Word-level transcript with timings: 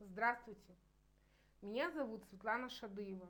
Здравствуйте, 0.00 0.76
меня 1.60 1.90
зовут 1.90 2.24
Светлана 2.26 2.68
Шадыева. 2.68 3.28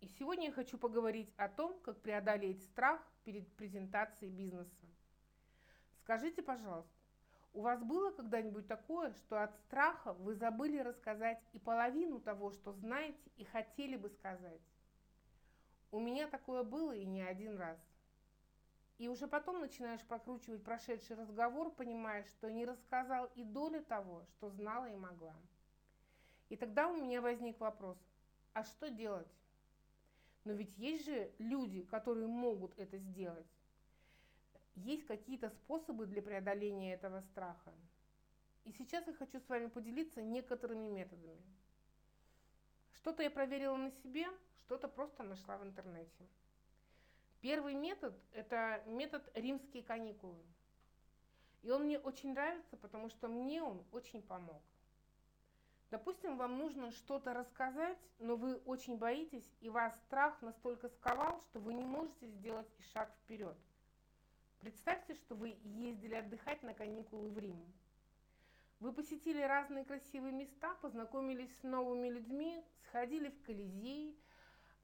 И 0.00 0.08
сегодня 0.08 0.46
я 0.46 0.52
хочу 0.52 0.76
поговорить 0.76 1.32
о 1.36 1.48
том, 1.48 1.78
как 1.78 2.00
преодолеть 2.00 2.60
страх 2.64 3.00
перед 3.22 3.48
презентацией 3.54 4.32
бизнеса. 4.32 4.84
Скажите, 6.00 6.42
пожалуйста, 6.42 6.92
у 7.52 7.60
вас 7.60 7.80
было 7.84 8.10
когда-нибудь 8.10 8.66
такое, 8.66 9.12
что 9.12 9.44
от 9.44 9.54
страха 9.60 10.12
вы 10.14 10.34
забыли 10.34 10.78
рассказать 10.78 11.40
и 11.52 11.60
половину 11.60 12.18
того, 12.18 12.50
что 12.50 12.72
знаете 12.72 13.30
и 13.36 13.44
хотели 13.44 13.94
бы 13.94 14.10
сказать? 14.10 14.60
У 15.92 16.00
меня 16.00 16.26
такое 16.26 16.64
было 16.64 16.90
и 16.96 17.04
не 17.04 17.22
один 17.22 17.56
раз. 17.56 17.78
И 18.98 19.06
уже 19.06 19.28
потом 19.28 19.60
начинаешь 19.60 20.02
прокручивать 20.02 20.64
прошедший 20.64 21.14
разговор, 21.14 21.70
понимаешь, 21.70 22.26
что 22.26 22.50
не 22.50 22.64
рассказал 22.64 23.30
и 23.36 23.44
доли 23.44 23.78
того, 23.78 24.24
что 24.24 24.50
знала 24.50 24.86
и 24.86 24.96
могла. 24.96 25.36
И 26.52 26.56
тогда 26.56 26.86
у 26.86 26.94
меня 26.94 27.22
возник 27.22 27.58
вопрос, 27.60 27.96
а 28.52 28.62
что 28.62 28.90
делать? 28.90 29.32
Но 30.44 30.52
ведь 30.52 30.76
есть 30.76 31.06
же 31.06 31.32
люди, 31.38 31.80
которые 31.80 32.26
могут 32.26 32.78
это 32.78 32.98
сделать. 32.98 33.46
Есть 34.74 35.06
какие-то 35.06 35.48
способы 35.48 36.04
для 36.04 36.20
преодоления 36.20 36.92
этого 36.92 37.22
страха. 37.22 37.72
И 38.66 38.72
сейчас 38.72 39.06
я 39.06 39.14
хочу 39.14 39.40
с 39.40 39.48
вами 39.48 39.68
поделиться 39.68 40.20
некоторыми 40.20 40.88
методами. 40.88 41.40
Что-то 42.96 43.22
я 43.22 43.30
проверила 43.30 43.76
на 43.76 43.90
себе, 43.90 44.26
что-то 44.58 44.88
просто 44.88 45.22
нашла 45.22 45.56
в 45.56 45.64
интернете. 45.64 46.28
Первый 47.40 47.72
метод– 47.72 48.14
это 48.32 48.82
метод 48.84 49.26
римские 49.32 49.82
каникулы. 49.82 50.44
И 51.62 51.70
он 51.70 51.84
мне 51.84 51.98
очень 51.98 52.34
нравится, 52.34 52.76
потому 52.76 53.08
что 53.08 53.26
мне 53.26 53.62
он 53.62 53.82
очень 53.90 54.20
помог. 54.20 54.62
Допустим, 55.92 56.38
вам 56.38 56.56
нужно 56.56 56.90
что-то 56.90 57.34
рассказать, 57.34 57.98
но 58.18 58.34
вы 58.34 58.56
очень 58.64 58.96
боитесь, 58.96 59.44
и 59.60 59.68
вас 59.68 59.94
страх 60.06 60.40
настолько 60.40 60.88
сковал, 60.88 61.38
что 61.42 61.60
вы 61.60 61.74
не 61.74 61.84
можете 61.84 62.28
сделать 62.28 62.66
и 62.78 62.82
шаг 62.94 63.14
вперед. 63.22 63.54
Представьте, 64.60 65.12
что 65.12 65.34
вы 65.34 65.58
ездили 65.62 66.14
отдыхать 66.14 66.62
на 66.62 66.72
каникулы 66.72 67.28
в 67.28 67.38
Рим. 67.38 67.62
Вы 68.80 68.94
посетили 68.94 69.42
разные 69.42 69.84
красивые 69.84 70.32
места, 70.32 70.74
познакомились 70.80 71.54
с 71.58 71.62
новыми 71.62 72.08
людьми, 72.08 72.64
сходили 72.86 73.28
в 73.28 73.42
Колизей, 73.42 74.18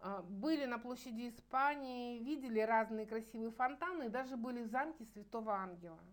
а, 0.01 0.20
были 0.20 0.67
на 0.67 0.79
площади 0.79 1.31
Испании, 1.31 2.19
видели 2.19 2.61
разные 2.61 3.06
красивые 3.06 3.53
фонтаны 3.53 4.05
и 4.05 4.11
даже 4.11 4.36
были 4.36 4.62
в 4.62 4.69
замке 4.69 5.06
Святого 5.06 5.55
Ангела. 5.55 6.05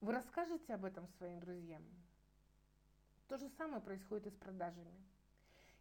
Вы 0.00 0.12
расскажете 0.12 0.72
об 0.74 0.84
этом 0.84 1.08
своим 1.08 1.40
друзьям? 1.40 1.82
То 3.32 3.38
же 3.38 3.48
самое 3.48 3.80
происходит 3.80 4.26
и 4.26 4.30
с 4.30 4.36
продажами. 4.36 4.92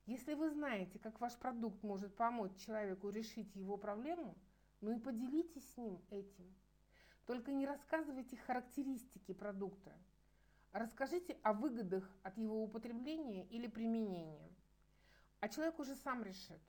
Если 0.06 0.36
вы 0.36 0.52
знаете, 0.52 0.98
как 1.00 1.20
ваш 1.20 1.36
продукт 1.36 1.84
может 1.84 2.16
помочь 2.16 2.56
человеку 2.66 3.10
решить 3.10 3.54
его 3.58 3.76
проблему, 3.76 4.38
ну 4.80 4.96
и 4.96 4.98
поделитесь 4.98 5.70
с 5.74 5.76
ним 5.76 6.02
этим. 6.12 6.56
Только 7.26 7.52
не 7.52 7.66
рассказывайте 7.66 8.38
характеристики 8.38 9.34
продукта– 9.34 9.92
Расскажите 10.72 11.38
о 11.44 11.52
выгодах 11.52 12.10
от 12.24 12.38
его 12.38 12.64
употребления 12.64 13.46
или 13.48 13.68
применения. 13.68 14.50
А 15.42 15.50
человек 15.50 15.78
уже 15.80 15.98
сам 15.98 16.24
решит, 16.24 16.62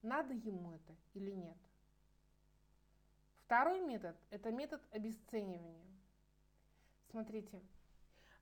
надо 0.00 0.32
ему 0.32 0.72
это 0.72 0.96
или 1.12 1.32
нет. 1.32 1.58
Второй 3.44 3.82
метод– 3.82 4.16
это 4.30 4.50
метод 4.50 4.80
обесценивания. 4.92 5.84
Смотрите, 7.10 7.60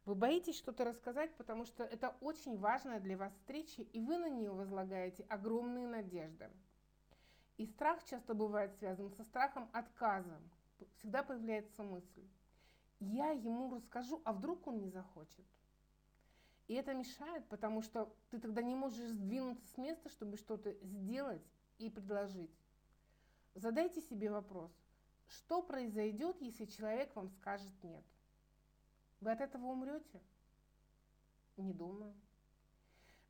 вы 0.04 0.14
боитесь 0.14 0.56
что-то 0.56 0.84
рассказать, 0.84 1.34
потому 1.36 1.64
что 1.64 1.84
это 1.84 2.16
очень 2.20 2.56
важная 2.58 3.00
для 3.00 3.16
вас 3.16 3.32
встреча, 3.34 3.82
и 3.82 4.00
вы 4.00 4.18
на 4.18 4.28
нее 4.28 4.50
возлагаете 4.50 5.24
огромные 5.28 5.86
надежды. 5.86 6.50
И 7.56 7.66
страх 7.66 8.02
часто 8.04 8.34
бывает 8.34 8.74
связан 8.78 9.10
со 9.10 9.24
страхом 9.24 9.68
отказа. 9.72 10.40
Всегда 10.96 11.22
появляется 11.22 11.82
мысль 11.82 12.24
я 13.00 13.30
ему 13.30 13.74
расскажу, 13.74 14.20
а 14.24 14.32
вдруг 14.32 14.66
он 14.66 14.78
не 14.78 14.90
захочет. 14.90 15.44
И 16.68 16.74
это 16.74 16.94
мешает, 16.94 17.44
потому 17.48 17.82
что 17.82 18.14
ты 18.30 18.38
тогда 18.38 18.62
не 18.62 18.76
можешь 18.76 19.10
сдвинуться 19.10 19.66
с 19.66 19.76
места, 19.76 20.08
чтобы 20.10 20.36
что-то 20.36 20.72
сделать 20.84 21.42
и 21.78 21.90
предложить. 21.90 22.54
Задайте 23.54 24.00
себе 24.02 24.30
вопрос, 24.30 24.70
что 25.26 25.62
произойдет, 25.62 26.40
если 26.40 26.66
человек 26.66 27.16
вам 27.16 27.30
скажет 27.30 27.72
нет? 27.82 28.04
Вы 29.20 29.32
от 29.32 29.40
этого 29.40 29.66
умрете? 29.66 30.22
Не 31.56 31.72
думаю. 31.72 32.14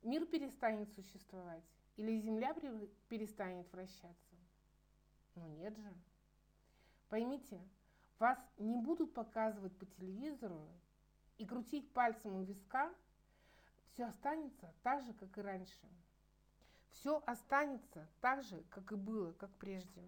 Мир 0.03 0.25
перестанет 0.25 0.91
существовать? 0.93 1.63
Или 1.97 2.19
Земля 2.19 2.53
перестанет 3.09 3.71
вращаться? 3.71 4.35
Ну 5.35 5.47
нет 5.47 5.77
же. 5.77 5.93
Поймите, 7.09 7.61
вас 8.19 8.39
не 8.57 8.77
будут 8.77 9.13
показывать 9.13 9.77
по 9.77 9.85
телевизору 9.85 10.69
и 11.37 11.45
крутить 11.45 11.91
пальцем 11.91 12.35
у 12.35 12.43
виска, 12.43 12.93
все 13.87 14.05
останется 14.05 14.73
так 14.83 15.03
же, 15.03 15.13
как 15.13 15.37
и 15.37 15.41
раньше. 15.41 15.89
Все 16.91 17.21
останется 17.25 18.07
так 18.21 18.43
же, 18.43 18.63
как 18.69 18.91
и 18.91 18.95
было, 18.95 19.33
как 19.33 19.51
прежде. 19.57 20.07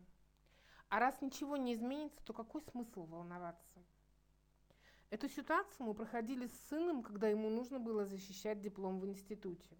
А 0.89 0.99
раз 0.99 1.21
ничего 1.21 1.57
не 1.57 1.73
изменится, 1.73 2.23
то 2.23 2.33
какой 2.33 2.61
смысл 2.61 3.05
волноваться? 3.05 3.83
Эту 5.13 5.29
ситуацию 5.29 5.85
мы 5.85 5.93
проходили 5.93 6.47
с 6.47 6.69
сыном, 6.69 7.03
когда 7.03 7.27
ему 7.27 7.49
нужно 7.49 7.79
было 7.79 8.03
защищать 8.03 8.61
диплом 8.61 8.99
в 8.99 9.05
институте. 9.05 9.77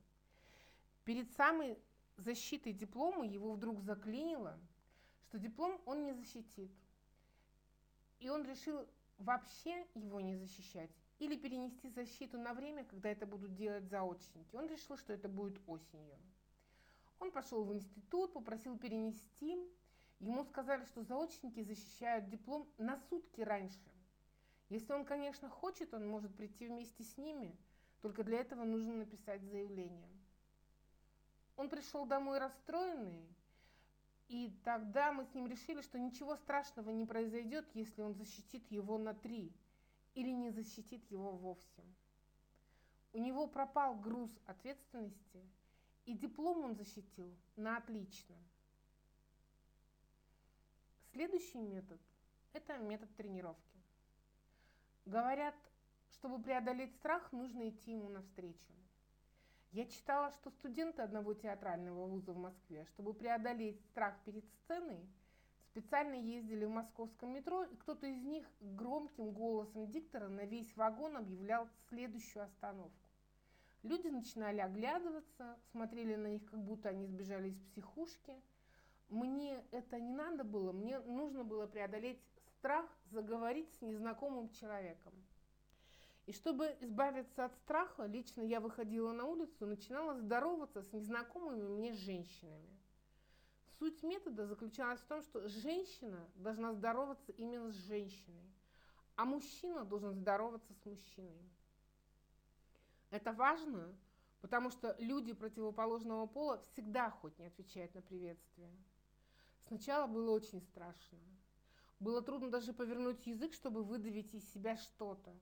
Перед 1.06 1.32
самой 1.32 1.80
защитой 2.18 2.72
диплома 2.72 3.26
его 3.26 3.54
вдруг 3.54 3.82
заклинило, 3.82 4.60
что 5.24 5.40
диплом 5.40 5.82
он 5.86 6.04
не 6.04 6.14
защитит– 6.14 6.72
и 8.24 8.30
он 8.30 8.46
решил 8.46 8.88
вообще 9.18 9.86
его 9.96 10.22
не 10.22 10.38
защищать 10.38 10.90
или 11.20 11.36
перенести 11.36 11.90
защиту 11.90 12.38
на 12.38 12.54
время, 12.54 12.86
когда 12.86 13.10
это 13.10 13.26
будут 13.26 13.54
делать 13.54 13.90
заочники. 13.90 14.56
Он 14.56 14.68
решил, 14.68 14.98
что 14.98 15.12
это 15.12 15.28
будет 15.28 15.60
осенью. 15.68 16.18
Он 17.20 17.32
пошел 17.32 17.66
в 17.66 17.74
институт, 17.74 18.32
попросил 18.32 18.78
перенести. 18.78 19.58
Ему 20.20 20.46
сказали, 20.46 20.86
что 20.86 21.04
заочники 21.04 21.64
защищают 21.64 22.30
диплом 22.30 22.66
на 22.78 22.98
сутки 23.10 23.42
раньше. 23.42 23.93
Если 24.74 24.92
он, 24.92 25.06
конечно, 25.06 25.50
хочет, 25.50 25.94
он 25.94 26.08
может 26.08 26.36
прийти 26.36 26.68
вместе 26.68 27.04
с 27.04 27.16
ними, 27.16 27.56
только 28.02 28.24
для 28.24 28.40
этого 28.40 28.64
нужно 28.64 28.96
написать 28.96 29.44
заявление. 29.44 30.10
Он 31.56 31.70
пришел 31.70 32.08
домой 32.08 32.40
расстроенный, 32.40 33.24
и 34.30 34.52
тогда 34.64 35.12
мы 35.12 35.26
с 35.26 35.34
ним 35.36 35.46
решили, 35.46 35.82
что 35.82 36.00
ничего 36.00 36.36
страшного 36.36 36.90
не 36.90 37.06
произойдет, 37.06 37.70
если 37.76 38.02
он 38.02 38.16
защитит 38.16 38.66
его 38.72 38.98
на 38.98 39.14
три 39.14 39.54
или 40.16 40.32
не 40.32 40.50
защитит 40.50 41.06
его 41.12 41.34
вовсе. 41.34 41.84
У 43.12 43.20
него 43.20 43.46
пропал 43.46 43.94
груз 44.00 44.32
ответственности, 44.48 45.48
и 46.06 46.16
диплом 46.16 46.66
он 46.66 46.76
защитил 46.76 47.32
на 47.58 47.78
отлично. 47.78 48.36
Следующий 51.12 51.60
метод– 51.60 52.02
это 52.54 52.80
метод 52.80 53.16
тренировки. 53.16 53.83
Говорят, 55.06 55.56
чтобы 56.14 56.42
преодолеть 56.42 56.94
страх, 56.96 57.32
нужно 57.32 57.70
идти 57.70 57.92
ему 57.92 58.10
навстречу. 58.10 58.74
Я 59.72 59.86
читала, 59.86 60.32
что 60.32 60.50
студенты 60.52 61.02
одного 61.02 61.34
театрального 61.34 62.06
вуза 62.06 62.32
в 62.32 62.38
Москве, 62.38 62.86
чтобы 62.86 63.14
преодолеть 63.14 63.82
страх 63.88 64.16
перед 64.24 64.46
сценой, 64.46 65.06
специально 65.72 66.14
ездили 66.14 66.66
в 66.66 66.70
московском 66.70 67.34
метро, 67.34 67.64
и 67.64 67.76
кто-то 67.78 68.06
из 68.06 68.24
них 68.24 68.46
громким 68.62 69.32
голосом 69.32 69.88
диктора 69.88 70.30
на 70.30 70.46
весь 70.46 70.74
вагон 70.78 71.18
объявлял 71.18 71.68
следующую 71.90 72.44
остановку. 72.44 73.10
Люди 73.82 74.08
начинали 74.08 74.60
оглядываться, 74.60 75.58
смотрели 75.72 76.16
на 76.16 76.28
них, 76.28 76.46
как 76.46 76.60
будто 76.64 76.90
они 76.90 77.06
сбежали 77.08 77.50
из 77.50 77.60
психушки. 77.60 78.40
Мне 79.10 79.62
это 79.72 80.00
не 80.00 80.14
надо 80.14 80.44
было, 80.44 80.72
мне 80.72 81.00
нужно 81.00 81.44
было 81.44 81.68
преодолеть 81.68 82.22
страх 82.64 82.86
заговорить 83.12 83.70
с 83.74 83.82
незнакомым 83.82 84.50
человеком. 84.52 85.12
И 86.26 86.32
чтобы 86.32 86.78
избавиться 86.80 87.44
от 87.44 87.54
страха, 87.58 88.06
лично 88.06 88.42
я 88.42 88.62
выходила 88.62 89.12
на 89.12 89.26
улицу 89.26 89.66
и 89.66 89.70
начинала 89.70 90.16
здороваться 90.16 90.82
с 90.82 90.94
незнакомыми 90.94 91.68
мне 91.68 91.92
женщинами. 91.92 92.80
Суть 93.78 94.02
метода 94.02 94.48
заключалась 94.48 95.02
в 95.02 95.08
том, 95.08 95.22
что 95.24 95.46
женщина 95.50 96.26
должна 96.36 96.72
здороваться 96.72 97.34
именно 97.34 97.70
с 97.70 97.76
женщиной, 97.76 98.50
а 99.18 99.26
мужчина 99.26 99.84
должен 99.84 100.14
здороваться 100.14 100.74
с 100.74 100.86
мужчиной. 100.86 101.52
Это 103.10 103.34
важно, 103.34 103.94
потому 104.40 104.70
что 104.70 104.96
люди 105.00 105.34
противоположного 105.34 106.28
пола 106.28 106.60
всегда 106.60 107.10
хоть 107.10 107.38
не 107.40 107.48
отвечают 107.48 107.94
на 107.94 108.02
приветствие. 108.02 108.72
Сначала 109.68 110.08
было 110.08 110.32
очень 110.32 110.62
страшно. 110.62 111.20
Было 112.00 112.22
трудно 112.22 112.50
даже 112.50 112.74
повернуть 112.74 113.26
язык, 113.26 113.54
чтобы 113.54 113.84
выдавить 113.84 114.34
из 114.34 114.52
себя 114.54 114.76
что-то. 114.78 115.34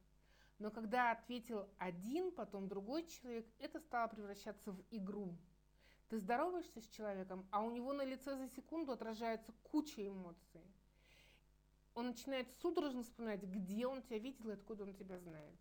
Но 0.59 0.69
когда 0.69 1.11
ответил 1.11 1.67
один, 1.77 2.31
потом 2.31 2.67
другой 2.67 3.07
человек, 3.07 3.47
это 3.57 3.79
стало 3.79 4.07
превращаться 4.09 4.71
в 4.71 4.83
игру. 4.91 5.35
Ты 6.09 6.19
здороваешься 6.19 6.81
с 6.81 6.87
человеком, 6.89 7.47
а 7.51 7.63
у 7.63 7.71
него 7.71 7.93
на 7.93 8.03
лице 8.03 8.35
за 8.35 8.47
секунду 8.49 8.91
отражается 8.91 9.53
куча 9.63 10.07
эмоций. 10.07 10.61
Он 11.93 12.07
начинает 12.07 12.47
судорожно 12.61 13.03
вспоминать, 13.03 13.43
где 13.43 13.87
он 13.87 14.01
тебя 14.01 14.19
видел 14.19 14.49
и 14.49 14.53
откуда 14.53 14.83
он 14.83 14.93
тебя 14.93 15.17
знает. 15.19 15.59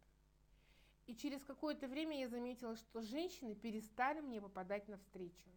И 1.06 1.16
через 1.16 1.42
какое-то 1.44 1.88
время 1.88 2.18
я 2.18 2.28
заметила, 2.28 2.76
что 2.76 3.00
женщины 3.00 3.54
перестали 3.54 4.20
мне 4.20 4.40
попадать 4.40 4.86
на 4.86 4.96
встречу. 4.96 5.48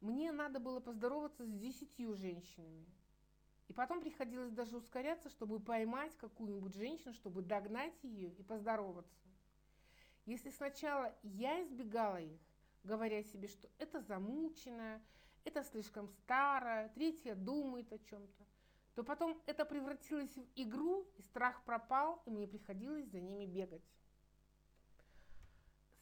Мне 0.00 0.30
надо 0.32 0.60
было 0.60 0.80
поздороваться 0.80 1.44
с 1.44 1.52
десятью 1.52 2.14
женщинами. 2.14 2.86
И 3.68 3.72
потом 3.72 4.00
приходилось 4.00 4.52
даже 4.52 4.76
ускоряться, 4.76 5.28
чтобы 5.28 5.58
поймать 5.58 6.16
какую-нибудь 6.16 6.74
женщину, 6.74 7.12
чтобы 7.12 7.42
догнать 7.42 7.94
ее 8.02 8.30
и 8.30 8.42
поздороваться. 8.42 9.26
Если 10.24 10.50
сначала 10.50 11.14
я 11.22 11.62
избегала 11.62 12.20
их, 12.20 12.40
говоря 12.84 13.22
себе, 13.22 13.48
что 13.48 13.68
это 13.78 14.00
замучено, 14.00 15.02
это 15.44 15.62
слишком 15.62 16.08
старо, 16.08 16.90
третья 16.94 17.34
думает 17.34 17.92
о 17.92 17.98
чем-то, 17.98 18.44
то 18.94 19.04
потом 19.04 19.40
это 19.46 19.64
превратилось 19.64 20.34
в 20.36 20.46
игру, 20.56 21.06
и 21.16 21.22
страх 21.22 21.62
пропал, 21.64 22.22
и 22.26 22.30
мне 22.30 22.48
приходилось 22.48 23.06
за 23.06 23.20
ними 23.20 23.46
бегать. 23.46 23.84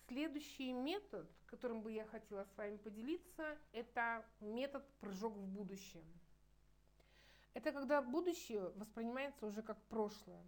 Следующий 0.06 0.72
метод, 0.72 1.28
которым 1.46 1.82
бы 1.82 1.90
я 1.90 2.04
хотела 2.06 2.44
с 2.44 2.56
вами 2.56 2.76
поделиться, 2.76 3.58
это 3.72 4.24
метод 4.40 4.86
прыжок 5.00 5.34
в 5.34 5.46
будущее. 5.46 6.04
Это 7.54 7.70
когда 7.70 8.02
будущее 8.02 8.70
воспринимается 8.76 9.46
уже 9.46 9.62
как 9.62 9.80
прошлое. 9.84 10.44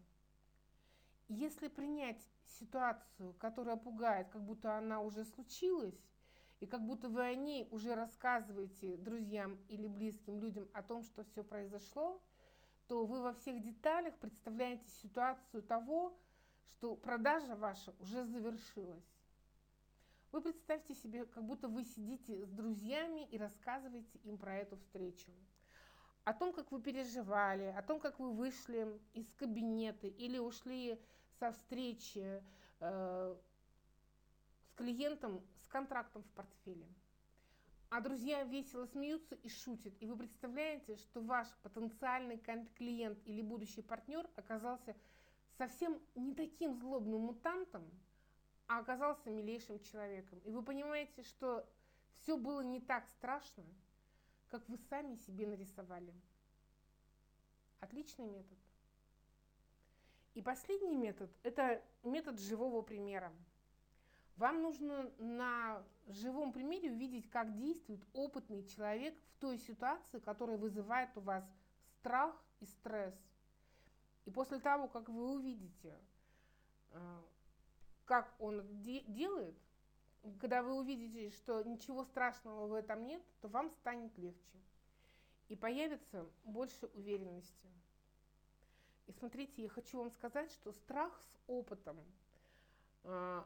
Если 1.29 1.69
принять 1.69 2.21
ситуацию, 2.59 3.35
которая 3.35 3.77
пугает, 3.77 4.29
как 4.29 4.43
будто 4.43 4.77
она 4.77 5.01
уже 5.01 5.25
случилась, 5.25 5.99
и 6.61 6.67
как 6.67 6.85
будто 6.85 7.09
вы 7.09 7.23
о 7.23 7.35
ней 7.35 7.69
уже 7.71 7.95
рассказываете 7.95 8.97
друзьям 8.97 9.59
или 9.69 9.87
близким 9.87 10.41
людям 10.41 10.69
о 10.73 10.83
том, 10.83 11.03
что 11.03 11.25
все 11.25 11.45
произошло, 11.45 12.21
то 12.89 13.05
вы 13.05 13.23
во 13.23 13.33
всех 13.35 13.63
деталях 13.63 14.15
представляете 14.19 14.89
ситуацию 15.03 15.63
того, 15.63 16.17
что 16.71 16.97
продажа 16.97 17.57
ваша 17.57 17.95
уже 18.01 18.25
завершилась. 18.25 19.05
Вы 20.33 20.41
представьте 20.41 20.95
себе, 20.95 21.25
как 21.25 21.45
будто 21.45 21.69
вы 21.69 21.85
сидите 21.85 22.45
с 22.47 22.51
друзьями 22.51 23.27
и 23.31 23.39
рассказываете 23.39 24.19
им 24.25 24.39
про 24.39 24.57
эту 24.57 24.77
встречу. 24.77 25.31
О 26.27 26.35
том, 26.35 26.53
как 26.53 26.73
вы 26.73 26.83
переживали, 26.83 27.67
о 27.79 27.83
том, 27.83 28.01
как 28.01 28.19
вы 28.19 28.33
вышли 28.33 29.01
из 29.15 29.33
кабинета 29.35 30.09
или 30.09 30.39
ушли 30.39 31.01
со 31.39 31.53
встречи 31.53 32.43
э, 32.81 33.37
с 34.65 34.73
клиентом 34.75 35.41
с 35.63 35.69
контрактом 35.69 36.25
в 36.25 36.31
портфеле. 36.33 36.85
А 37.91 38.01
друзья 38.01 38.43
весело 38.43 38.87
смеются 38.87 39.37
и 39.37 39.49
шутят. 39.49 39.95
И 40.01 40.07
вы 40.07 40.17
представляете, 40.17 40.97
что 40.97 41.21
ваш 41.21 41.47
потенциальный 41.63 42.39
клиент 42.75 43.21
или 43.25 43.41
будущий 43.41 43.83
партнер 43.83 44.29
оказался 44.35 44.97
совсем 45.57 45.97
не 46.17 46.35
таким 46.35 46.75
злобным 46.75 47.21
мутантом, 47.21 47.89
а 48.67 48.81
оказался 48.81 49.31
милейшим 49.31 49.79
человеком. 49.79 50.41
И 50.41 50.51
вы 50.51 50.65
понимаете, 50.65 51.23
что 51.23 51.65
все 52.17 52.37
было 52.37 52.63
не 52.63 52.81
так 52.81 53.07
страшно, 53.11 53.63
как 54.49 54.69
вы 54.69 54.79
сами 54.91 55.17
себе 55.17 55.47
нарисовали. 55.47 56.15
Отличный 57.81 58.27
метод. 58.27 58.59
И 60.35 60.43
последний 60.43 60.97
метод– 60.97 61.31
это 61.43 61.83
метод 62.03 62.39
живого 62.39 62.83
примера. 62.83 63.33
Вам 64.37 64.61
нужно 64.61 65.11
на 65.19 65.83
живом 66.09 66.53
примере 66.53 66.91
увидеть, 66.91 67.31
как 67.31 67.57
действует 67.57 68.05
опытный 68.13 68.65
человек 68.65 69.19
в 69.19 69.41
той 69.41 69.59
ситуации, 69.59 70.19
которая 70.19 70.59
вызывает 70.59 71.17
у 71.17 71.21
вас 71.21 71.43
страх 71.99 72.37
и 72.61 72.67
стресс. 72.67 73.15
И 74.27 74.31
после 74.31 74.59
того, 74.59 74.89
как 74.89 75.09
вы 75.09 75.37
увидите, 75.37 75.99
э, 76.91 77.23
как 78.05 78.35
он 78.39 78.63
де 78.83 79.01
делает, 79.05 79.57
когда 80.41 80.63
вы 80.63 80.75
увидите, 80.75 81.31
что 81.31 81.63
ничего 81.63 82.05
страшного 82.05 82.67
в 82.67 82.75
этом 82.75 83.07
нет, 83.07 83.23
то 83.41 83.49
вам 83.49 83.71
станет 83.71 84.17
легче. 84.19 84.59
И 85.49 85.57
появится 85.57 86.27
больше 86.45 86.87
уверенности. 86.95 87.69
И 89.07 89.13
смотрите, 89.13 89.63
я 89.63 89.69
хочу 89.69 89.99
вам 89.99 90.11
сказать, 90.11 90.51
что 90.51 90.73
страх 90.73 91.13
с 91.21 91.39
опытом 91.47 91.97
э, 93.05 93.43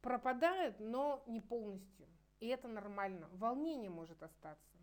пропадает, 0.00 0.80
но 0.80 1.22
не 1.26 1.40
полностью. 1.40 2.06
И 2.40 2.46
это 2.46 2.68
нормально. 2.68 3.28
Волнение 3.32 3.90
может 3.90 4.22
остаться. 4.22 4.76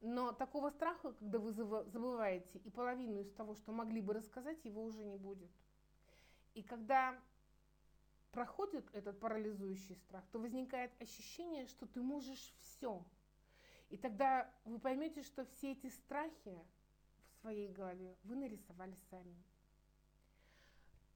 Но 0.00 0.32
такого 0.32 0.70
страха, 0.70 1.12
когда 1.12 1.38
вы 1.38 1.52
забываете 1.52 2.58
и 2.58 2.70
половину 2.70 3.20
из 3.20 3.30
того, 3.32 3.54
что 3.54 3.70
могли 3.70 4.00
бы 4.00 4.14
рассказать, 4.14 4.64
его 4.64 4.82
уже 4.82 5.04
не 5.04 5.18
будет. 5.18 5.50
И 6.54 6.62
когда 6.62 7.18
проходит 8.32 8.88
этот 8.94 9.18
парализующий 9.18 9.96
страх, 9.96 10.24
то 10.32 10.38
возникает 10.38 10.92
ощущение, 11.00 11.66
что 11.66 11.86
ты 11.86 12.00
можешь 12.00 12.52
все. 12.58 13.04
И 13.88 13.96
тогда 13.96 14.52
вы 14.64 14.78
поймете, 14.78 15.22
что 15.22 15.44
все 15.44 15.72
эти 15.72 15.88
страхи 15.88 16.58
в 17.30 17.40
своей 17.40 17.68
голове 17.68 18.16
вы 18.22 18.36
нарисовали 18.36 18.94
сами. 19.10 19.36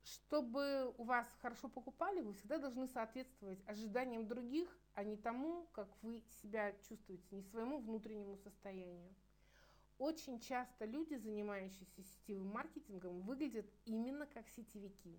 Чтобы 0.03 0.93
у 0.99 1.05
вас 1.05 1.27
хорошо 1.41 1.69
покупали, 1.69 2.21
вы 2.21 2.35
всегда 2.35 2.59
должны 2.59 2.89
соответствовать 2.89 3.63
ожиданиям 3.67 4.27
других, 4.27 4.69
а 4.93 5.03
не 5.03 5.17
тому, 5.17 5.67
как 5.73 5.89
вы 6.03 6.23
себя 6.43 6.73
чувствуете, 6.89 7.25
не 7.31 7.43
своему 7.43 7.79
внутреннему 7.79 8.37
состоянию. 8.37 9.15
Очень 9.99 10.41
часто 10.41 10.85
люди, 10.85 11.15
занимающиеся 11.15 12.03
сетевым 12.03 12.49
маркетингом, 12.49 13.23
выглядят 13.23 13.67
именно 13.87 14.27
как 14.27 14.49
сетевики. 14.49 15.19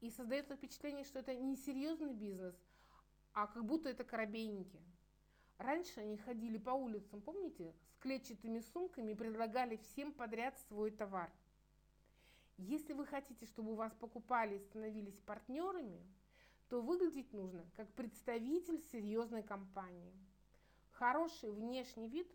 И 0.00 0.10
создается 0.10 0.56
впечатление, 0.56 1.04
что 1.04 1.18
это 1.18 1.34
не 1.34 1.56
серьезный 1.56 2.14
бизнес, 2.14 2.54
а 3.32 3.46
как 3.46 3.64
будто 3.64 3.88
это 3.88 4.02
коробейники. 4.02 4.80
Раньше 5.58 6.00
они 6.00 6.16
ходили 6.16 6.56
по 6.56 6.70
улицам, 6.70 7.20
помните, 7.20 7.74
с 7.92 7.98
клетчатыми 7.98 8.60
сумками 8.60 9.12
и 9.12 9.14
предлагали 9.14 9.76
всем 9.76 10.12
подряд 10.12 10.58
свой 10.68 10.90
товар. 10.90 11.30
Если 12.56 12.94
вы 12.94 13.06
хотите, 13.06 13.44
чтобы 13.44 13.72
у 13.72 13.74
вас 13.74 13.92
покупали 13.94 14.56
и 14.56 14.60
становились 14.60 15.18
партнерами, 15.20 16.02
то 16.68 16.80
выглядеть 16.80 17.32
нужно 17.32 17.64
как 17.76 17.92
представитель 17.94 18.80
серьезной 18.92 19.42
компании. 19.42 20.14
Хороший 20.92 21.50
внешний 21.50 22.08
вид 22.08 22.30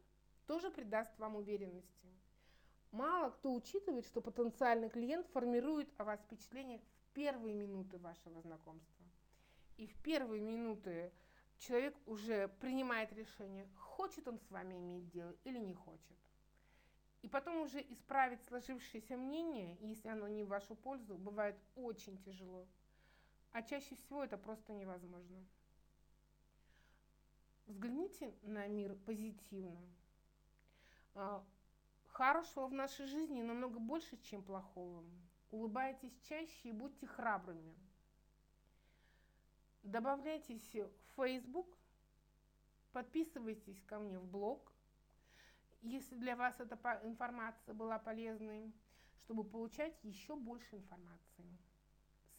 тоже 0.46 0.70
придаст 0.70 1.18
вам 1.18 1.36
уверенности. 1.36 2.14
Мало 2.92 3.32
кто 3.32 3.54
учитывает, 3.54 4.06
что 4.06 4.22
потенциальный 4.22 4.90
клиент 4.90 5.28
формирует 5.28 5.90
о 5.98 6.04
вас 6.04 6.20
впечатление 6.22 6.80
первые 7.16 7.56
минуты 7.56 7.98
вашего 7.98 8.42
знакомства. 8.42 9.06
И 9.78 9.88
в 9.88 9.96
первые 10.04 10.42
минуты 10.42 11.12
человек 11.58 11.96
уже 12.06 12.50
принимает 12.60 13.12
решение, 13.14 13.68
хочет 13.76 14.28
он 14.28 14.38
с 14.38 14.52
вами 14.52 14.76
иметь 14.76 15.10
дело 15.10 15.34
или 15.46 15.58
не 15.58 15.74
хочет. 15.74 16.16
И 17.22 17.28
потом 17.28 17.62
уже 17.62 17.82
исправить 17.82 18.44
сложившееся 18.44 19.18
мнение, 19.18 19.78
если 19.80 20.10
оно 20.10 20.28
не 20.28 20.44
в 20.44 20.50
вашу 20.50 20.76
пользу, 20.76 21.16
бывает 21.16 21.58
очень 21.76 22.22
тяжело. 22.22 22.68
А 23.52 23.64
чаще 23.64 23.96
всего 23.96 24.24
это 24.24 24.38
просто 24.38 24.74
невозможно. 24.74 25.44
Взгляните 27.66 28.36
на 28.44 28.68
мир 28.68 28.96
позитивно. 29.06 29.82
А, 31.16 31.44
хорошего 32.10 32.68
в 32.68 32.74
нашей 32.74 33.08
жизни 33.08 33.42
намного 33.42 33.80
больше, 33.80 34.18
чем 34.18 34.44
плохого. 34.44 35.04
Улыбайтесь 35.52 36.18
чаще 36.28 36.70
и 36.70 36.74
будьте 36.74 37.08
храбрыми. 37.08 37.76
Добавляйтесь 39.84 40.74
в 40.74 40.90
Facebook, 41.16 41.78
подписывайтесь 42.92 43.82
ко 43.84 44.00
мне 44.00 44.18
в 44.18 44.26
блог, 44.26 44.72
если 45.82 46.16
для 46.16 46.36
вас 46.36 46.60
эта 46.60 46.76
информация 47.04 47.76
была 47.76 48.00
полезной, 48.00 48.74
чтобы 49.20 49.44
получать 49.44 50.04
еще 50.04 50.36
больше 50.36 50.76
информации. 50.76 51.58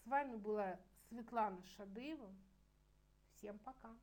С 0.03 0.07
вами 0.07 0.37
была 0.37 0.79
Светлана 1.09 1.63
Шадыева. 1.63 2.35
Всем 3.35 3.59
пока! 3.61 3.97